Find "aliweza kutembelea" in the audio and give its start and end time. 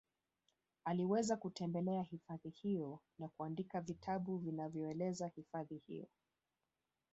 0.85-2.03